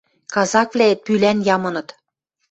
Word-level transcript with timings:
Казаквлӓэт 0.33 0.99
пӱлан 1.05 1.37
ямыныт. 1.55 1.87